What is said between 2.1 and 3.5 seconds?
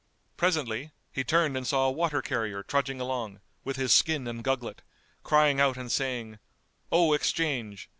carrier trudging along,